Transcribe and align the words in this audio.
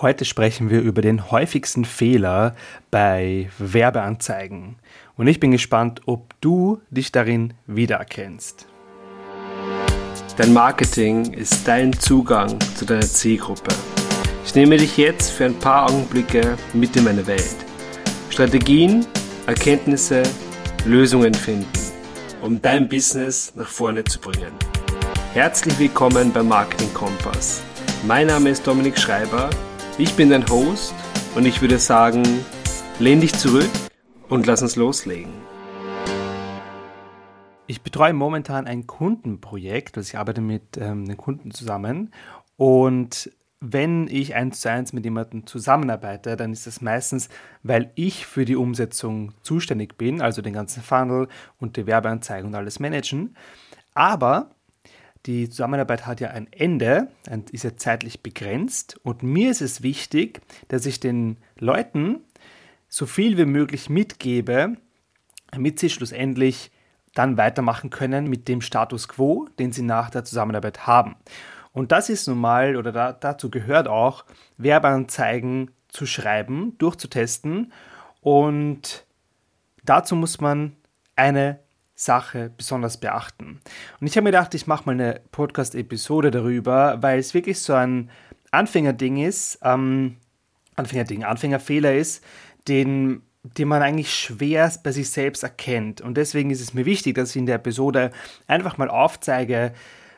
Heute 0.00 0.24
sprechen 0.24 0.70
wir 0.70 0.80
über 0.80 1.02
den 1.02 1.32
häufigsten 1.32 1.84
Fehler 1.84 2.54
bei 2.92 3.50
Werbeanzeigen. 3.58 4.76
Und 5.16 5.26
ich 5.26 5.40
bin 5.40 5.50
gespannt, 5.50 6.02
ob 6.06 6.40
du 6.40 6.80
dich 6.90 7.10
darin 7.10 7.54
wiedererkennst. 7.66 8.68
Dein 10.36 10.52
Marketing 10.52 11.32
ist 11.32 11.66
dein 11.66 11.92
Zugang 11.92 12.60
zu 12.76 12.84
deiner 12.84 13.00
Zielgruppe. 13.00 13.74
Ich 14.44 14.54
nehme 14.54 14.76
dich 14.76 14.96
jetzt 14.96 15.32
für 15.32 15.46
ein 15.46 15.58
paar 15.58 15.90
Augenblicke 15.90 16.56
mit 16.74 16.94
in 16.94 17.02
meine 17.02 17.26
Welt. 17.26 17.56
Strategien, 18.30 19.04
Erkenntnisse, 19.48 20.22
Lösungen 20.84 21.34
finden, 21.34 21.66
um 22.40 22.62
dein 22.62 22.88
Business 22.88 23.52
nach 23.56 23.66
vorne 23.66 24.04
zu 24.04 24.20
bringen. 24.20 24.52
Herzlich 25.34 25.76
willkommen 25.76 26.32
beim 26.32 26.46
Marketing 26.46 26.94
Kompass. 26.94 27.62
Mein 28.06 28.28
Name 28.28 28.50
ist 28.50 28.64
Dominik 28.64 28.96
Schreiber, 28.96 29.50
ich 29.98 30.14
bin 30.14 30.30
dein 30.30 30.48
Host 30.48 30.94
und 31.34 31.44
ich 31.44 31.60
würde 31.60 31.78
sagen, 31.78 32.22
lehn 33.00 33.20
dich 33.20 33.34
zurück 33.34 33.68
und 34.28 34.46
lass 34.46 34.62
uns 34.62 34.76
loslegen. 34.76 35.32
Ich 37.66 37.82
betreue 37.82 38.12
momentan 38.12 38.68
ein 38.68 38.86
Kundenprojekt, 38.86 39.96
also 39.96 40.08
ich 40.08 40.16
arbeite 40.16 40.40
mit 40.40 40.76
ähm, 40.76 41.04
einem 41.04 41.16
Kunden 41.16 41.50
zusammen 41.50 42.12
und 42.56 43.32
wenn 43.60 44.06
ich 44.06 44.36
eins 44.36 44.60
zu 44.60 44.70
eins 44.70 44.92
mit 44.92 45.04
jemandem 45.04 45.44
zusammenarbeite, 45.46 46.36
dann 46.36 46.52
ist 46.52 46.68
das 46.68 46.80
meistens, 46.80 47.28
weil 47.64 47.90
ich 47.96 48.24
für 48.24 48.44
die 48.44 48.54
Umsetzung 48.54 49.32
zuständig 49.42 49.98
bin, 49.98 50.22
also 50.22 50.42
den 50.42 50.52
ganzen 50.52 50.80
Funnel 50.80 51.26
und 51.58 51.76
die 51.76 51.88
Werbeanzeigen 51.88 52.46
und 52.46 52.54
alles 52.54 52.78
managen. 52.78 53.34
Aber 53.94 54.50
die 55.28 55.50
Zusammenarbeit 55.50 56.06
hat 56.06 56.20
ja 56.20 56.30
ein 56.30 56.50
Ende, 56.50 57.08
ist 57.52 57.62
ja 57.62 57.76
zeitlich 57.76 58.22
begrenzt 58.22 58.98
und 59.02 59.22
mir 59.22 59.50
ist 59.50 59.60
es 59.60 59.82
wichtig, 59.82 60.40
dass 60.68 60.86
ich 60.86 61.00
den 61.00 61.36
Leuten 61.58 62.20
so 62.88 63.04
viel 63.04 63.36
wie 63.36 63.44
möglich 63.44 63.90
mitgebe, 63.90 64.78
damit 65.50 65.80
sie 65.80 65.90
schlussendlich 65.90 66.70
dann 67.12 67.36
weitermachen 67.36 67.90
können 67.90 68.26
mit 68.30 68.48
dem 68.48 68.62
Status 68.62 69.06
quo, 69.06 69.46
den 69.58 69.70
sie 69.70 69.82
nach 69.82 70.08
der 70.08 70.24
Zusammenarbeit 70.24 70.86
haben. 70.86 71.16
Und 71.72 71.92
das 71.92 72.08
ist 72.08 72.26
nun 72.26 72.38
mal, 72.38 72.76
oder 72.76 72.90
da, 72.90 73.12
dazu 73.12 73.50
gehört 73.50 73.86
auch, 73.86 74.24
Werbeanzeigen 74.56 75.70
zu 75.88 76.06
schreiben, 76.06 76.78
durchzutesten. 76.78 77.70
Und 78.22 79.04
dazu 79.84 80.16
muss 80.16 80.40
man 80.40 80.74
eine 81.16 81.58
Sache 81.98 82.52
besonders 82.56 82.96
beachten. 82.98 83.60
Und 84.00 84.06
ich 84.06 84.16
habe 84.16 84.22
mir 84.22 84.30
gedacht, 84.30 84.54
ich 84.54 84.68
mache 84.68 84.84
mal 84.86 84.92
eine 84.92 85.20
Podcast-Episode 85.32 86.30
darüber, 86.30 87.02
weil 87.02 87.18
es 87.18 87.34
wirklich 87.34 87.58
so 87.58 87.74
ein 87.74 88.08
Anfängerding 88.52 89.16
ist, 89.16 89.58
ähm, 89.62 90.16
Anfängerding, 90.76 91.24
Anfängerfehler 91.24 91.96
ist, 91.96 92.22
den, 92.68 93.22
den 93.42 93.66
man 93.66 93.82
eigentlich 93.82 94.14
schwer 94.14 94.72
bei 94.84 94.92
sich 94.92 95.10
selbst 95.10 95.42
erkennt. 95.42 96.00
Und 96.00 96.16
deswegen 96.16 96.50
ist 96.50 96.60
es 96.60 96.72
mir 96.72 96.86
wichtig, 96.86 97.16
dass 97.16 97.30
ich 97.30 97.36
in 97.36 97.46
der 97.46 97.56
Episode 97.56 98.12
einfach 98.46 98.78
mal 98.78 98.88
aufzeige, 98.88 99.72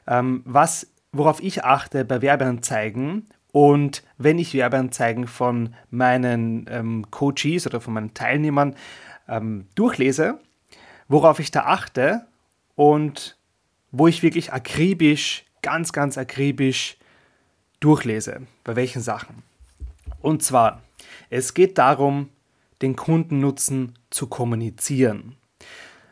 ähm, 0.06 0.42
was, 0.44 0.87
worauf 1.12 1.42
ich 1.42 1.65
achte 1.65 2.05
bei 2.05 2.20
Werbeanzeigen 2.20 3.27
und 3.53 4.03
wenn 4.19 4.39
ich 4.39 4.53
Werbeanzeigen 4.53 5.27
von 5.27 5.75
meinen 5.89 6.67
ähm, 6.69 7.06
Coaches 7.11 7.67
oder 7.67 7.81
von 7.81 7.94
meinen 7.94 8.12
Teilnehmern 8.12 8.77
ähm, 9.28 9.67
durchlese, 9.75 10.39
worauf 11.11 11.41
ich 11.41 11.50
da 11.50 11.64
achte 11.64 12.25
und 12.77 13.36
wo 13.91 14.06
ich 14.06 14.22
wirklich 14.22 14.53
akribisch, 14.53 15.44
ganz, 15.61 15.92
ganz 15.92 16.16
akribisch 16.16 16.97
durchlese, 17.80 18.47
bei 18.62 18.77
welchen 18.77 19.03
Sachen. 19.03 19.42
Und 20.20 20.42
zwar, 20.44 20.83
es 21.28 21.53
geht 21.53 21.78
darum, 21.78 22.31
den 22.81 22.94
Kundennutzen 22.94 23.98
zu 24.11 24.28
kommunizieren. 24.28 25.36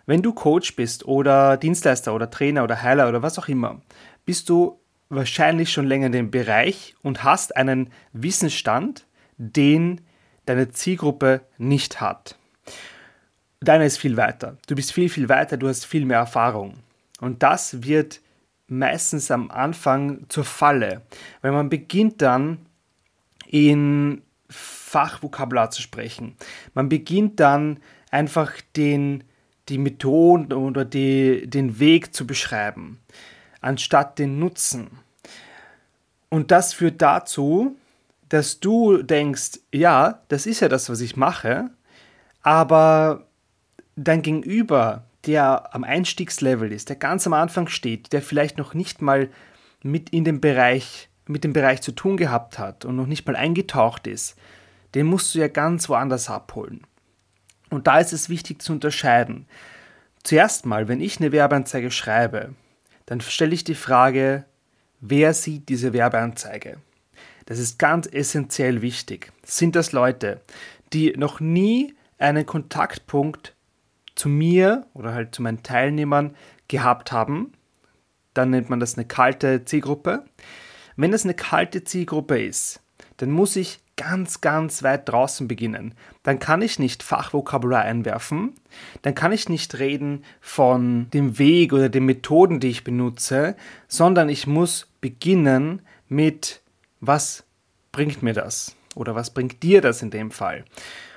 Wenn 0.04 0.22
du 0.22 0.32
Coach 0.32 0.74
bist 0.74 1.06
oder 1.06 1.56
Dienstleister 1.56 2.12
oder 2.12 2.28
Trainer 2.28 2.64
oder 2.64 2.82
Heiler 2.82 3.08
oder 3.08 3.22
was 3.22 3.38
auch 3.38 3.48
immer, 3.48 3.80
bist 4.26 4.48
du 4.48 4.80
wahrscheinlich 5.10 5.72
schon 5.72 5.86
länger 5.86 6.06
in 6.06 6.12
dem 6.12 6.30
Bereich 6.32 6.96
und 7.02 7.22
hast 7.22 7.56
einen 7.56 7.92
Wissensstand, 8.12 9.06
den 9.36 10.00
deine 10.44 10.70
Zielgruppe 10.70 11.42
nicht 11.56 12.00
hat. 12.00 12.36
Deiner 13.60 13.84
ist 13.84 13.98
viel 13.98 14.16
weiter. 14.16 14.56
Du 14.66 14.74
bist 14.74 14.92
viel, 14.92 15.08
viel 15.08 15.28
weiter, 15.28 15.56
du 15.56 15.68
hast 15.68 15.84
viel 15.84 16.04
mehr 16.04 16.18
Erfahrung. 16.18 16.74
Und 17.20 17.42
das 17.42 17.82
wird 17.82 18.20
meistens 18.68 19.30
am 19.30 19.50
Anfang 19.50 20.26
zur 20.28 20.44
Falle, 20.44 21.02
weil 21.40 21.52
man 21.52 21.68
beginnt 21.68 22.22
dann 22.22 22.58
in 23.46 24.22
Fachvokabular 24.50 25.70
zu 25.70 25.82
sprechen. 25.82 26.36
Man 26.74 26.88
beginnt 26.88 27.40
dann 27.40 27.80
einfach 28.10 28.52
den, 28.76 29.24
die 29.68 29.78
Methoden 29.78 30.52
oder 30.52 30.84
die, 30.84 31.48
den 31.48 31.78
Weg 31.78 32.14
zu 32.14 32.26
beschreiben, 32.26 33.00
anstatt 33.60 34.18
den 34.18 34.38
Nutzen. 34.38 34.90
Und 36.28 36.50
das 36.50 36.74
führt 36.74 37.02
dazu, 37.02 37.76
dass 38.28 38.60
du 38.60 39.02
denkst, 39.02 39.60
ja, 39.72 40.20
das 40.28 40.46
ist 40.46 40.60
ja 40.60 40.68
das, 40.68 40.90
was 40.90 41.00
ich 41.00 41.16
mache, 41.16 41.70
aber 42.42 43.27
dein 44.04 44.22
Gegenüber, 44.22 45.04
der 45.26 45.74
am 45.74 45.84
Einstiegslevel 45.84 46.72
ist, 46.72 46.88
der 46.88 46.96
ganz 46.96 47.26
am 47.26 47.32
Anfang 47.32 47.68
steht, 47.68 48.12
der 48.12 48.22
vielleicht 48.22 48.56
noch 48.56 48.74
nicht 48.74 49.02
mal 49.02 49.28
mit 49.82 50.10
in 50.10 50.24
dem 50.24 50.40
Bereich, 50.40 51.08
mit 51.26 51.44
dem 51.44 51.52
Bereich 51.52 51.82
zu 51.82 51.92
tun 51.92 52.16
gehabt 52.16 52.58
hat 52.58 52.84
und 52.84 52.96
noch 52.96 53.06
nicht 53.06 53.26
mal 53.26 53.36
eingetaucht 53.36 54.06
ist, 54.06 54.36
den 54.94 55.06
musst 55.06 55.34
du 55.34 55.40
ja 55.40 55.48
ganz 55.48 55.88
woanders 55.88 56.30
abholen. 56.30 56.82
Und 57.70 57.86
da 57.86 57.98
ist 57.98 58.12
es 58.12 58.30
wichtig 58.30 58.62
zu 58.62 58.72
unterscheiden. 58.72 59.46
Zuerst 60.22 60.64
mal, 60.64 60.88
wenn 60.88 61.00
ich 61.00 61.20
eine 61.20 61.32
Werbeanzeige 61.32 61.90
schreibe, 61.90 62.54
dann 63.06 63.20
stelle 63.20 63.54
ich 63.54 63.64
die 63.64 63.74
Frage, 63.74 64.44
wer 65.00 65.34
sieht 65.34 65.68
diese 65.68 65.92
Werbeanzeige? 65.92 66.78
Das 67.46 67.58
ist 67.58 67.78
ganz 67.78 68.06
essentiell 68.06 68.80
wichtig. 68.82 69.32
Sind 69.44 69.76
das 69.76 69.92
Leute, 69.92 70.40
die 70.92 71.12
noch 71.16 71.40
nie 71.40 71.94
einen 72.18 72.46
Kontaktpunkt 72.46 73.54
zu 74.18 74.28
mir 74.28 74.86
oder 74.94 75.14
halt 75.14 75.34
zu 75.34 75.42
meinen 75.42 75.62
Teilnehmern 75.62 76.34
gehabt 76.68 77.12
haben, 77.12 77.52
dann 78.34 78.50
nennt 78.50 78.70
man 78.70 78.80
das 78.80 78.96
eine 78.96 79.06
kalte 79.06 79.64
Zielgruppe. 79.64 80.24
Wenn 80.96 81.12
das 81.12 81.24
eine 81.24 81.34
kalte 81.34 81.84
Zielgruppe 81.84 82.42
ist, 82.42 82.80
dann 83.18 83.30
muss 83.30 83.56
ich 83.56 83.80
ganz, 83.96 84.40
ganz 84.40 84.82
weit 84.82 85.08
draußen 85.08 85.48
beginnen. 85.48 85.94
Dann 86.22 86.38
kann 86.38 86.62
ich 86.62 86.78
nicht 86.78 87.02
Fachvokabular 87.02 87.82
einwerfen, 87.82 88.54
dann 89.02 89.14
kann 89.14 89.32
ich 89.32 89.48
nicht 89.48 89.78
reden 89.78 90.24
von 90.40 91.10
dem 91.10 91.38
Weg 91.38 91.72
oder 91.72 91.88
den 91.88 92.04
Methoden, 92.04 92.60
die 92.60 92.68
ich 92.68 92.84
benutze, 92.84 93.56
sondern 93.88 94.28
ich 94.28 94.46
muss 94.46 94.88
beginnen 95.00 95.82
mit, 96.08 96.62
was 97.00 97.44
bringt 97.92 98.22
mir 98.22 98.34
das? 98.34 98.76
Oder 98.94 99.14
was 99.14 99.30
bringt 99.30 99.62
dir 99.62 99.80
das 99.80 100.02
in 100.02 100.10
dem 100.10 100.30
Fall? 100.30 100.64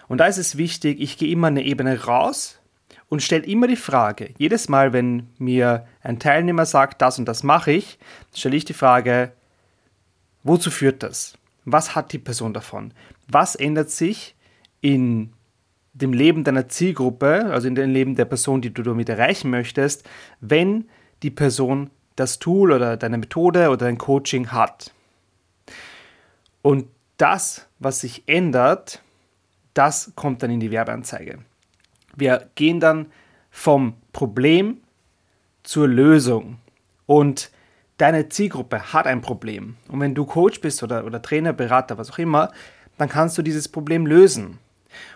Und 0.07 0.17
da 0.17 0.25
ist 0.25 0.37
es 0.37 0.57
wichtig, 0.57 0.99
ich 0.99 1.17
gehe 1.17 1.31
immer 1.31 1.47
eine 1.47 1.63
Ebene 1.63 2.03
raus 2.03 2.60
und 3.11 3.21
stelle 3.21 3.43
immer 3.43 3.67
die 3.67 3.75
Frage, 3.75 4.33
jedes 4.37 4.69
Mal, 4.69 4.93
wenn 4.93 5.27
mir 5.37 5.85
ein 6.01 6.17
Teilnehmer 6.17 6.65
sagt, 6.65 7.01
das 7.01 7.19
und 7.19 7.25
das 7.25 7.43
mache 7.43 7.73
ich, 7.73 7.99
stelle 8.33 8.55
ich 8.55 8.63
die 8.63 8.73
Frage, 8.73 9.33
wozu 10.43 10.71
führt 10.71 11.03
das? 11.03 11.37
Was 11.65 11.93
hat 11.93 12.13
die 12.13 12.19
Person 12.19 12.53
davon? 12.53 12.93
Was 13.27 13.55
ändert 13.55 13.89
sich 13.89 14.33
in 14.79 15.33
dem 15.91 16.13
Leben 16.13 16.45
deiner 16.45 16.69
Zielgruppe, 16.69 17.47
also 17.51 17.67
in 17.67 17.75
dem 17.75 17.91
Leben 17.91 18.15
der 18.15 18.23
Person, 18.23 18.61
die 18.61 18.73
du 18.73 18.81
damit 18.81 19.09
erreichen 19.09 19.49
möchtest, 19.49 20.07
wenn 20.39 20.87
die 21.21 21.31
Person 21.31 21.89
das 22.15 22.39
Tool 22.39 22.71
oder 22.71 22.95
deine 22.95 23.17
Methode 23.17 23.67
oder 23.67 23.87
dein 23.87 23.97
Coaching 23.97 24.53
hat? 24.53 24.93
Und 26.61 26.87
das, 27.17 27.67
was 27.77 27.99
sich 27.99 28.23
ändert, 28.27 29.01
das 29.73 30.13
kommt 30.15 30.43
dann 30.43 30.51
in 30.51 30.61
die 30.61 30.71
Werbeanzeige. 30.71 31.39
Wir 32.15 32.49
gehen 32.55 32.79
dann 32.79 33.07
vom 33.49 33.95
Problem 34.13 34.77
zur 35.63 35.87
Lösung. 35.87 36.57
Und 37.05 37.51
deine 37.97 38.29
Zielgruppe 38.29 38.93
hat 38.93 39.05
ein 39.05 39.21
Problem. 39.21 39.77
Und 39.87 39.99
wenn 39.99 40.15
du 40.15 40.25
Coach 40.25 40.61
bist 40.61 40.81
oder, 40.83 41.05
oder 41.05 41.21
Trainer, 41.21 41.53
Berater, 41.53 41.97
was 41.97 42.11
auch 42.11 42.19
immer, 42.19 42.51
dann 42.97 43.09
kannst 43.09 43.37
du 43.37 43.41
dieses 43.41 43.67
Problem 43.67 44.05
lösen. 44.05 44.59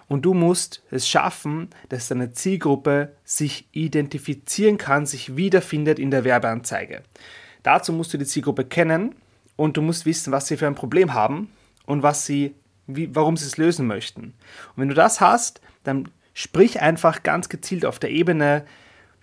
Und 0.07 0.24
du 0.24 0.33
musst 0.33 0.83
es 0.92 1.07
schaffen, 1.07 1.69
dass 1.89 2.07
deine 2.07 2.31
Zielgruppe 2.31 3.13
sich 3.24 3.68
identifizieren 3.71 4.77
kann, 4.77 5.06
sich 5.06 5.36
wiederfindet 5.36 6.00
in 6.00 6.12
der 6.12 6.24
Werbeanzeige. 6.24 7.03
Dazu 7.63 7.91
musst 7.91 8.13
du 8.13 8.18
die 8.18 8.25
Zielgruppe 8.25 8.65
kennen 8.65 9.15
und 9.56 9.77
du 9.77 9.81
musst 9.81 10.06
wissen, 10.06 10.31
was 10.31 10.48
sie 10.48 10.57
für 10.57 10.68
ein 10.68 10.75
Problem 10.75 11.13
haben 11.13 11.50
und 11.86 12.03
was 12.03 12.25
sie, 12.25 12.56
wie, 12.88 13.13
warum 13.15 13.38
sie 13.38 13.48
es 13.48 13.57
lösen 13.57 13.88
möchten. 13.88 14.21
Und 14.21 14.77
wenn 14.77 14.89
du 14.89 14.95
das 14.95 15.19
hast, 15.19 15.62
dann 15.83 16.09
Sprich 16.37 16.81
einfach 16.81 17.23
ganz 17.23 17.47
gezielt 17.47 17.85
auf 17.85 17.97
der 17.97 18.11
Ebene 18.11 18.65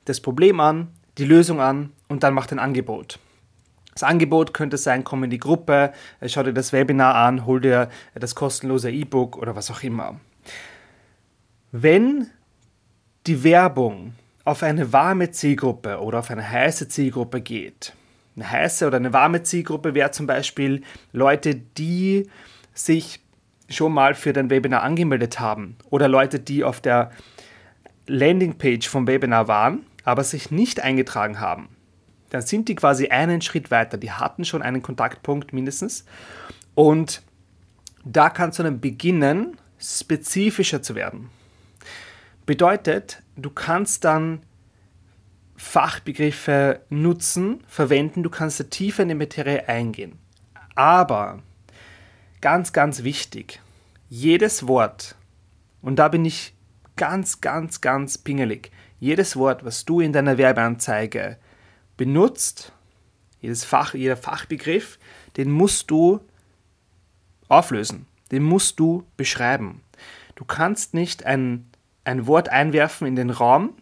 das 0.07 0.21
Problem 0.21 0.59
an, 0.61 0.89
die 1.19 1.27
Lösung 1.27 1.61
an 1.61 1.93
und 2.09 2.23
dann 2.23 2.33
mach 2.33 2.51
ein 2.51 2.59
Angebot. 2.59 3.19
Das 3.93 4.03
Angebot 4.03 4.55
könnte 4.55 4.79
sein, 4.79 5.05
komm 5.05 5.25
in 5.25 5.31
die 5.31 5.39
Gruppe, 5.39 5.93
schau 6.27 6.43
dir 6.43 6.55
das 6.55 6.73
Webinar 6.73 7.15
an, 7.15 7.45
hol 7.45 7.61
dir 7.61 7.91
das 8.15 8.35
kostenlose 8.35 8.91
E-Book 8.91 9.37
oder 9.37 9.55
was 9.55 9.71
auch 9.71 9.83
immer. 9.83 10.19
Wenn 11.71 12.31
die 13.27 13.45
Werbung 13.45 14.15
auf 14.45 14.63
eine 14.63 14.95
warme 14.95 15.31
Zielgruppe 15.31 16.01
oder 16.01 16.21
auf 16.21 16.31
eine 16.31 16.49
heiße 16.49 16.89
Zielgruppe 16.89 17.43
geht, 17.43 17.93
eine 18.37 18.51
heiße 18.51 18.87
oder 18.87 18.97
eine 18.97 19.13
warme 19.13 19.43
Zielgruppe 19.43 19.93
wäre 19.93 20.13
zum 20.13 20.27
Beispiel 20.27 20.83
Leute, 21.13 21.55
die 21.55 22.31
sich 22.73 23.21
schon 23.69 23.93
mal 23.93 24.15
für 24.15 24.33
dein 24.33 24.51
Webinar 24.51 24.83
angemeldet 24.83 25.41
haben 25.41 25.77
oder 25.91 26.09
Leute, 26.09 26.41
die 26.41 26.65
auf 26.65 26.81
der 26.81 27.11
Landingpage 28.07 28.89
vom 28.89 29.07
Webinar 29.07 29.49
waren, 29.49 29.87
aber 30.05 30.25
sich 30.25 30.51
nicht 30.51 30.81
eingetragen 30.81 31.41
haben. 31.41 31.69
Dann 32.31 32.43
sind 32.43 32.69
die 32.69 32.75
quasi 32.75 33.09
einen 33.09 33.43
Schritt 33.43 33.71
weiter. 33.71 33.99
Die 33.99 34.11
hatten 34.11 34.45
schon 34.45 34.63
einen 34.63 34.83
Kontaktpunkt 34.83 35.53
mindestens. 35.53 36.05
Und 36.75 37.23
da 38.05 38.31
kannst 38.31 38.59
du 38.59 38.63
dann 38.63 38.81
beginnen, 38.81 39.59
spezifischer 39.79 40.83
zu 40.83 40.95
werden. 40.95 41.29
Bedeutet, 42.47 43.23
du 43.37 43.51
kannst 43.51 44.05
dann 44.05 44.41
Fachbegriffe 45.57 46.81
nutzen, 46.89 47.63
verwenden, 47.69 48.23
du 48.23 48.31
kannst 48.31 48.69
tiefer 48.71 49.03
in 49.03 49.11
die 49.11 49.15
Materie 49.15 49.69
eingehen. 49.69 50.19
Aber 50.75 51.41
ganz, 52.43 52.73
ganz 52.75 53.05
wichtig, 53.05 53.63
jedes 54.11 54.69
Wort, 54.69 55.15
und 55.81 55.97
da 55.97 56.09
bin 56.09 56.27
ich 56.27 56.55
ganz, 56.97 57.41
ganz, 57.41 57.81
ganz 57.81 58.19
pingelig, 58.19 58.71
jedes 59.01 59.37
Wort, 59.37 59.65
was 59.65 59.87
du 59.87 60.01
in 60.01 60.13
deiner 60.13 60.37
Werbeanzeige 60.37 61.39
benutzt, 61.97 62.73
jedes 63.41 63.65
Fach, 63.65 63.95
jeder 63.95 64.17
Fachbegriff, 64.17 64.99
den 65.37 65.51
musst 65.51 65.91
du 65.91 66.21
auflösen, 67.49 68.07
den 68.31 68.43
musst 68.43 68.79
du 68.79 69.05
beschreiben. 69.17 69.81
Du 70.35 70.45
kannst 70.45 70.95
nicht 70.95 71.25
ein, 71.25 71.71
ein 72.05 72.27
Wort 72.27 72.49
einwerfen 72.49 73.07
in 73.07 73.17
den 73.17 73.31
Raum 73.31 73.75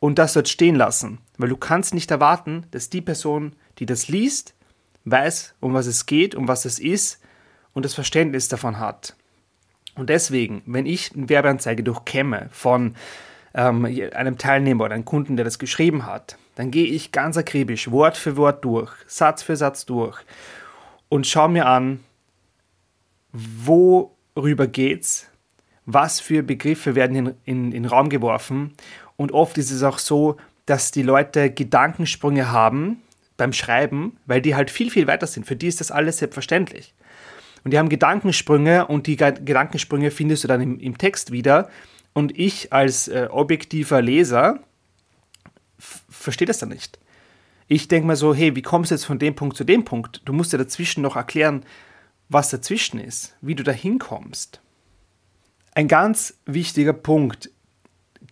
und 0.00 0.18
das 0.18 0.32
dort 0.32 0.48
stehen 0.48 0.74
lassen, 0.76 1.18
weil 1.38 1.48
du 1.48 1.56
kannst 1.56 1.94
nicht 1.94 2.10
erwarten, 2.10 2.66
dass 2.72 2.90
die 2.90 3.00
Person, 3.00 3.54
die 3.78 3.86
das 3.86 4.08
liest, 4.08 4.54
weiß, 5.04 5.54
um 5.60 5.72
was 5.72 5.86
es 5.86 6.06
geht, 6.06 6.34
um 6.34 6.48
was 6.48 6.64
es 6.64 6.78
ist 6.78 7.19
und 7.72 7.84
das 7.84 7.94
Verständnis 7.94 8.48
davon 8.48 8.78
hat. 8.78 9.14
Und 9.94 10.08
deswegen, 10.08 10.62
wenn 10.66 10.86
ich 10.86 11.14
eine 11.14 11.28
Werbeanzeige 11.28 11.82
durchkämme 11.82 12.48
von 12.52 12.94
ähm, 13.54 13.84
einem 13.84 14.38
Teilnehmer 14.38 14.84
oder 14.84 14.94
einem 14.94 15.04
Kunden, 15.04 15.36
der 15.36 15.44
das 15.44 15.58
geschrieben 15.58 16.06
hat, 16.06 16.36
dann 16.54 16.70
gehe 16.70 16.86
ich 16.86 17.12
ganz 17.12 17.36
akribisch 17.36 17.90
Wort 17.90 18.16
für 18.16 18.36
Wort 18.36 18.64
durch, 18.64 18.92
Satz 19.06 19.42
für 19.42 19.56
Satz 19.56 19.86
durch 19.86 20.18
und 21.08 21.26
schaue 21.26 21.48
mir 21.48 21.66
an, 21.66 22.00
worüber 23.32 24.66
geht's, 24.66 25.26
was 25.86 26.20
für 26.20 26.42
Begriffe 26.42 26.94
werden 26.94 27.16
in, 27.16 27.26
in, 27.44 27.64
in 27.66 27.70
den 27.70 27.86
Raum 27.86 28.08
geworfen. 28.08 28.74
Und 29.16 29.32
oft 29.32 29.58
ist 29.58 29.70
es 29.70 29.82
auch 29.82 29.98
so, 29.98 30.36
dass 30.66 30.92
die 30.92 31.02
Leute 31.02 31.50
Gedankensprünge 31.50 32.50
haben 32.50 33.02
beim 33.36 33.52
Schreiben, 33.52 34.16
weil 34.26 34.40
die 34.40 34.54
halt 34.54 34.70
viel, 34.70 34.90
viel 34.90 35.06
weiter 35.06 35.26
sind. 35.26 35.46
Für 35.46 35.56
die 35.56 35.66
ist 35.66 35.80
das 35.80 35.90
alles 35.90 36.18
selbstverständlich. 36.18 36.94
Und 37.64 37.72
die 37.72 37.78
haben 37.78 37.88
Gedankensprünge 37.88 38.86
und 38.86 39.06
die 39.06 39.16
Gedankensprünge 39.16 40.10
findest 40.10 40.44
du 40.44 40.48
dann 40.48 40.60
im, 40.60 40.78
im 40.78 40.98
Text 40.98 41.30
wieder. 41.30 41.68
Und 42.12 42.38
ich 42.38 42.72
als 42.72 43.08
äh, 43.08 43.28
objektiver 43.30 44.02
Leser 44.02 44.60
verstehe 45.78 46.46
das 46.46 46.58
dann 46.58 46.70
nicht. 46.70 46.98
Ich 47.68 47.86
denke 47.88 48.06
mal 48.06 48.16
so, 48.16 48.34
hey, 48.34 48.56
wie 48.56 48.62
kommst 48.62 48.90
du 48.90 48.94
jetzt 48.94 49.04
von 49.04 49.18
dem 49.18 49.34
Punkt 49.34 49.56
zu 49.56 49.64
dem 49.64 49.84
Punkt? 49.84 50.22
Du 50.24 50.32
musst 50.32 50.52
ja 50.52 50.58
dazwischen 50.58 51.02
noch 51.02 51.16
erklären, 51.16 51.64
was 52.28 52.50
dazwischen 52.50 52.98
ist, 52.98 53.36
wie 53.40 53.54
du 53.54 53.62
da 53.62 53.72
hinkommst. 53.72 54.60
Ein 55.74 55.88
ganz 55.88 56.34
wichtiger 56.46 56.92
Punkt. 56.92 57.50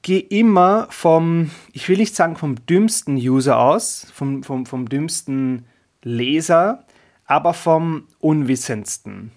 Geh 0.02 0.19
immer 0.19 0.88
vom, 0.90 1.50
ich 1.72 1.88
will 1.88 1.98
nicht 1.98 2.16
sagen 2.16 2.36
vom 2.36 2.66
dümmsten 2.66 3.16
User 3.16 3.58
aus, 3.58 4.06
vom, 4.12 4.42
vom, 4.42 4.66
vom 4.66 4.88
dümmsten 4.88 5.66
Leser, 6.02 6.84
aber 7.28 7.54
vom 7.54 8.08
unwissendsten. 8.19 9.30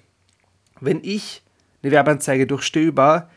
Wenn 0.80 1.02
ich 1.04 1.44
eine 1.84 1.92
Werbeanzeige 1.92 2.48
durchstöber, 2.48 3.30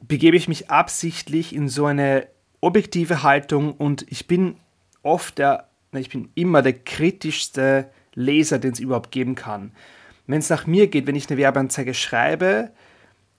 begebe 0.00 0.36
ich 0.36 0.48
mich 0.48 0.70
absichtlich 0.70 1.54
in 1.54 1.68
so 1.70 1.86
eine 1.86 2.26
objektive 2.60 3.22
Haltung 3.22 3.72
und 3.72 4.04
ich 4.10 4.26
bin 4.26 4.56
oft 5.02 5.38
der, 5.38 5.68
ich 5.92 6.10
bin 6.10 6.30
immer 6.34 6.60
der 6.60 6.74
kritischste 6.74 7.90
Leser, 8.14 8.58
den 8.58 8.72
es 8.72 8.80
überhaupt 8.80 9.12
geben 9.12 9.36
kann. 9.36 9.72
Wenn 10.26 10.40
es 10.40 10.50
nach 10.50 10.66
mir 10.66 10.88
geht, 10.88 11.06
wenn 11.06 11.14
ich 11.14 11.30
eine 11.30 11.38
Werbeanzeige 11.38 11.94
schreibe, 11.94 12.72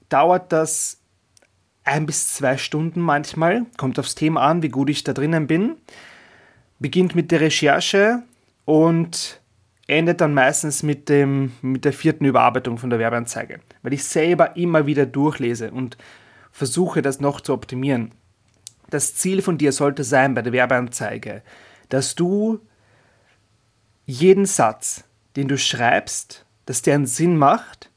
dauert 0.08 0.52
das 0.52 1.02
ein 1.84 2.06
bis 2.06 2.34
zwei 2.34 2.58
Stunden 2.58 3.02
manchmal, 3.02 3.66
kommt 3.78 4.00
aufs 4.00 4.16
Thema 4.16 4.42
an, 4.42 4.64
wie 4.64 4.70
gut 4.70 4.90
ich 4.90 5.04
da 5.04 5.14
drinnen 5.14 5.46
bin, 5.46 5.76
beginnt 6.80 7.16
mit 7.16 7.32
der 7.32 7.42
Recherche 7.42 8.24
und 8.64 9.42
endet 9.88 10.22
dann 10.22 10.34
meistens 10.34 10.84
mit, 10.84 11.10
dem, 11.10 11.52
mit 11.62 11.86
der 11.86 11.94
vierten 11.94 12.26
Überarbeitung 12.26 12.78
von 12.78 12.90
der 12.90 13.00
Werbeanzeige, 13.00 13.60
weil 13.84 13.94
ich 13.94 14.04
selber 14.04 14.56
immer 14.56 14.86
wieder 14.86 15.06
durchlese 15.06 15.72
und 15.72 15.98
versuche 16.52 17.02
das 17.02 17.20
noch 17.20 17.42
zu 17.42 17.54
optimieren. 17.54 18.12
Das 18.90 19.16
Ziel 19.16 19.42
von 19.42 19.58
dir 19.58 19.72
sollte 19.72 20.04
sein 20.04 20.34
bei 20.34 20.42
der 20.42 20.54
Werbeanzeige, 20.54 21.44
dass 21.90 22.16
du 22.16 22.60
jeden 24.06 24.46
Satz, 24.46 25.04
den 25.36 25.48
du 25.48 25.58
schreibst, 25.58 26.46
dass 26.66 26.82
der 26.82 26.96
einen 26.96 27.06
Sinn 27.06 27.38
macht 27.38 27.92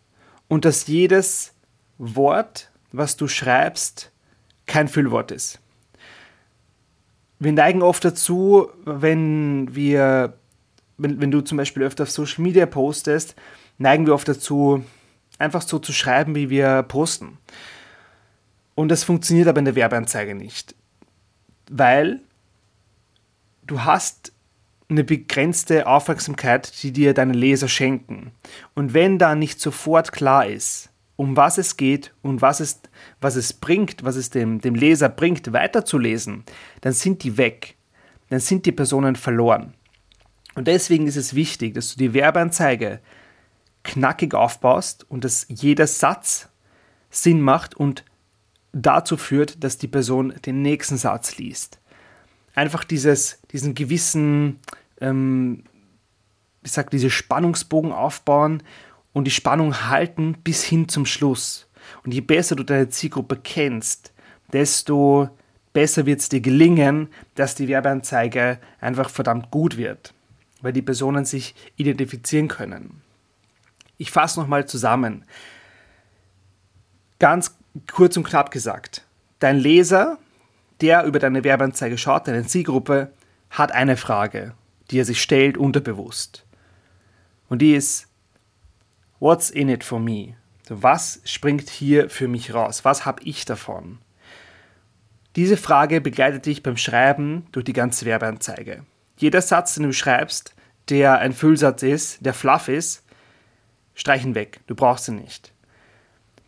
und 0.49 0.65
dass 0.65 0.87
jedes 0.87 1.55
Wort, 1.99 2.71
was 2.93 3.17
du 3.17 3.29
schreibst, 3.29 4.11
kein 4.67 4.89
Füllwort 4.89 5.31
ist. 5.31 5.61
Wir 7.39 7.53
neigen 7.53 7.83
oft 7.83 8.05
dazu, 8.05 8.69
wenn 8.85 9.75
wir 9.75 10.35
wenn, 10.99 11.21
wenn 11.21 11.31
du 11.31 11.41
zum 11.41 11.57
Beispiel 11.57 11.83
öfter 11.83 12.03
auf 12.03 12.11
Social 12.11 12.43
Media 12.43 12.67
postest, 12.67 13.35
neigen 13.79 14.07
wir 14.07 14.15
oft 14.15 14.29
dazu, 14.29 14.85
einfach 15.39 15.63
so 15.63 15.79
zu 15.79 15.93
schreiben, 15.93 16.35
wie 16.35 16.51
wir 16.51 16.83
posten. 16.83 17.39
Und 18.75 18.89
das 18.89 19.05
funktioniert 19.05 19.49
aber 19.49 19.59
in 19.61 19.65
der 19.65 19.75
Werbeanzeige 19.75 20.35
nicht. 20.35 20.75
Weil 21.71 22.21
du 23.67 23.85
hast 23.85 24.33
eine 24.89 25.05
begrenzte 25.05 25.87
Aufmerksamkeit, 25.87 26.83
die 26.83 26.93
dir 26.93 27.13
deine 27.15 27.35
Leser 27.35 27.69
schenken. 27.69 28.33
Und 28.75 28.95
wenn 28.95 29.19
da 29.19 29.35
nicht 29.35 29.61
sofort 29.61 30.13
klar 30.13 30.47
ist, 30.47 30.91
um 31.17 31.37
was 31.37 31.59
es 31.59 31.77
geht 31.77 32.15
und 32.23 32.41
was 32.41 32.61
es, 32.61 32.81
was 33.21 33.37
es 33.37 33.53
bringt, 33.53 34.05
was 34.05 34.17
es 34.17 34.31
dem, 34.31 34.61
dem 34.61 34.75
Leser 34.75 35.09
bringt, 35.09 35.53
weiterzulesen, 35.53 36.45
dann 36.81 36.93
sind 36.93 37.25
die 37.25 37.37
weg. 37.37 37.75
Dann 38.31 38.41
sind 38.41 38.67
die 38.67 38.73
Personen 38.73 39.17
verloren. 39.17 39.75
Und 40.59 40.67
deswegen 40.67 41.07
ist 41.07 41.15
es 41.15 41.35
wichtig, 41.35 41.75
dass 41.75 41.95
du 41.95 41.99
die 42.01 42.15
Werbeanzeige 42.15 42.99
knackig 43.85 44.35
aufbaust 44.35 45.09
und 45.09 45.23
dass 45.23 45.47
jeder 45.49 45.87
Satz 45.87 46.49
Sinn 47.11 47.41
macht 47.41 47.77
und 47.77 48.05
dazu 48.73 49.17
führt, 49.17 49.63
dass 49.63 49.79
die 49.79 49.87
Person 49.87 50.35
den 50.45 50.63
nächsten 50.63 50.97
Satz 50.97 51.37
liest. 51.37 51.79
Einfach 52.57 52.83
dieses, 52.83 53.41
diesen 53.53 53.77
gewissen, 53.77 54.59
ähm, 55.01 55.63
ich 56.65 56.73
sag, 56.73 56.91
diese 56.91 57.09
Spannungsbogen 57.09 57.93
aufbauen 57.93 58.65
und 59.13 59.27
die 59.27 59.31
Spannung 59.31 59.89
halten 59.89 60.39
bis 60.43 60.65
hin 60.65 60.89
zum 60.89 61.07
Schluss. 61.07 61.69
Und 62.03 62.13
je 62.13 62.21
besser 62.21 62.57
du 62.57 62.65
deine 62.65 62.89
Zielgruppe 62.89 63.37
kennst, 63.37 64.13
desto 64.53 65.29
besser 65.73 66.05
wird 66.05 66.19
es 66.19 66.29
dir 66.29 66.41
gelingen, 66.41 67.11
dass 67.37 67.55
die 67.55 67.69
Werbeanzeige 67.69 68.59
einfach 68.81 69.09
verdammt 69.09 69.53
gut 69.53 69.77
wird 69.77 70.15
weil 70.61 70.73
die 70.73 70.83
Personen 70.83 71.25
sich 71.25 71.55
identifizieren 71.77 72.49
können. 72.49 73.03
Ich 73.97 74.11
fasse 74.11 74.41
nochmal 74.41 74.67
zusammen. 74.67 75.25
Ganz 77.19 77.57
kurz 77.91 78.17
und 78.17 78.25
knapp 78.25 78.51
gesagt, 78.51 79.05
dein 79.41 79.59
Leser, 79.59 80.19
der 80.81 81.05
über 81.05 81.19
deine 81.19 81.45
Werbeanzeige 81.45 81.99
schaut, 81.99 82.29
deine 82.29 82.47
Zielgruppe, 82.47 83.13
hat 83.51 83.73
eine 83.73 83.97
Frage, 83.97 84.55
die 84.91 85.01
er 85.01 85.05
sich 85.05 85.21
stellt 85.21 85.57
unterbewusst. 85.57 86.45
Und 87.49 87.63
die 87.63 87.75
ist, 87.75 88.07
what's 89.19 89.51
in 89.51 89.69
it 89.69 89.85
for 89.85 89.99
me? 89.99 90.37
Was 90.69 91.21
springt 91.25 91.71
hier 91.71 92.11
für 92.11 92.29
mich 92.29 92.53
raus? 92.53 92.85
Was 92.85 93.07
habe 93.07 93.23
ich 93.25 93.45
davon? 93.45 93.99
Diese 95.35 95.57
Frage 95.57 96.01
begleitet 96.01 96.47
dich 96.47 96.63
beim 96.63 96.77
Schreiben 96.77 97.47
durch 97.53 97.65
die 97.65 97.73
ganze 97.73 98.05
Werbeanzeige. 98.05 98.85
Jeder 99.19 99.43
Satz, 99.43 99.75
den 99.75 99.85
du 99.85 99.93
schreibst, 99.93 100.55
der 100.89 101.19
ein 101.19 101.33
Füllsatz 101.33 101.83
ist, 101.83 102.25
der 102.25 102.35
fluff 102.35 102.69
ist, 102.69 103.05
streichen 103.95 104.35
weg. 104.35 104.61
Du 104.67 104.75
brauchst 104.75 105.09
ihn 105.09 105.17
nicht. 105.17 105.53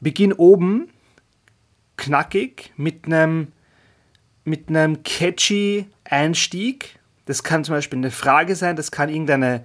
Beginn 0.00 0.32
oben 0.32 0.88
knackig 1.96 2.72
mit 2.76 3.06
einem 3.06 3.52
mit 4.44 4.68
einem 4.68 5.02
catchy 5.02 5.86
Einstieg. 6.04 6.98
Das 7.26 7.42
kann 7.42 7.64
zum 7.64 7.74
Beispiel 7.74 7.98
eine 7.98 8.10
Frage 8.10 8.56
sein, 8.56 8.76
das 8.76 8.90
kann 8.90 9.08
irgendeine, 9.08 9.64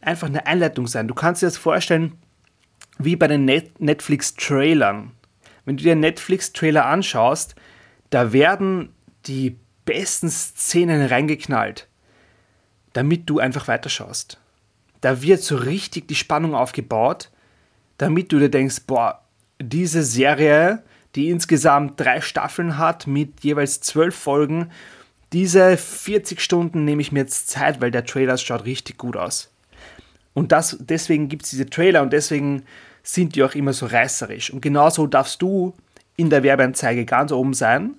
einfach 0.00 0.26
eine 0.26 0.46
Einleitung 0.46 0.86
sein. 0.86 1.08
Du 1.08 1.14
kannst 1.14 1.42
dir 1.42 1.46
das 1.46 1.56
vorstellen, 1.56 2.18
wie 2.98 3.16
bei 3.16 3.28
den 3.28 3.44
Net 3.44 3.80
Netflix-Trailern. 3.80 5.12
Wenn 5.64 5.76
du 5.76 5.84
dir 5.84 5.94
Netflix-Trailer 5.94 6.84
anschaust, 6.86 7.54
da 8.10 8.32
werden 8.32 8.92
die 9.26 9.56
besten 9.84 10.28
Szenen 10.28 11.06
reingeknallt, 11.06 11.88
damit 12.92 13.28
du 13.28 13.38
einfach 13.38 13.68
weiterschaust. 13.68 14.38
Da 15.00 15.22
wird 15.22 15.42
so 15.42 15.56
richtig 15.56 16.08
die 16.08 16.14
Spannung 16.14 16.54
aufgebaut, 16.54 17.30
damit 17.98 18.32
du 18.32 18.38
dir 18.38 18.50
denkst, 18.50 18.82
boah, 18.86 19.20
diese 19.60 20.02
Serie, 20.02 20.82
die 21.14 21.30
insgesamt 21.30 22.00
drei 22.00 22.20
Staffeln 22.20 22.78
hat 22.78 23.06
mit 23.06 23.42
jeweils 23.42 23.80
zwölf 23.80 24.14
Folgen, 24.14 24.70
diese 25.32 25.76
40 25.76 26.40
Stunden 26.40 26.84
nehme 26.84 27.00
ich 27.00 27.10
mir 27.10 27.20
jetzt 27.20 27.48
Zeit, 27.48 27.80
weil 27.80 27.90
der 27.90 28.04
Trailer 28.04 28.36
schaut 28.36 28.64
richtig 28.64 28.98
gut 28.98 29.16
aus. 29.16 29.50
Und 30.34 30.52
das, 30.52 30.76
deswegen 30.80 31.28
gibt 31.28 31.44
es 31.44 31.50
diese 31.50 31.68
Trailer 31.68 32.02
und 32.02 32.12
deswegen 32.12 32.64
sind 33.02 33.34
die 33.34 33.42
auch 33.42 33.54
immer 33.54 33.72
so 33.72 33.86
reißerisch. 33.86 34.52
Und 34.52 34.60
genauso 34.60 35.06
darfst 35.06 35.42
du 35.42 35.74
in 36.16 36.30
der 36.30 36.42
Werbeanzeige 36.42 37.04
ganz 37.04 37.32
oben 37.32 37.54
sein, 37.54 37.94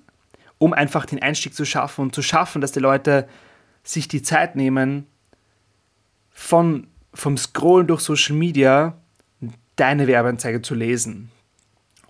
um 0.58 0.72
einfach 0.72 1.06
den 1.06 1.22
Einstieg 1.22 1.54
zu 1.54 1.64
schaffen 1.64 2.02
und 2.02 2.14
zu 2.14 2.22
schaffen, 2.22 2.60
dass 2.60 2.72
die 2.72 2.80
Leute 2.80 3.28
sich 3.84 4.08
die 4.08 4.22
Zeit 4.22 4.56
nehmen, 4.56 5.06
von, 6.30 6.88
vom 7.12 7.36
Scrollen 7.36 7.86
durch 7.86 8.00
Social 8.00 8.34
Media 8.34 8.98
deine 9.76 10.06
Werbeanzeige 10.06 10.62
zu 10.62 10.74
lesen. 10.74 11.30